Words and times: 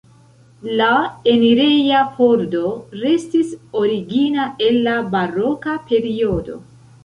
La 0.77 0.87
enireja 1.33 1.99
pordo 2.15 2.73
restis 3.03 3.53
origina 3.85 4.49
el 4.71 4.83
la 4.89 4.99
baroka 5.15 5.81
periodo. 5.95 6.61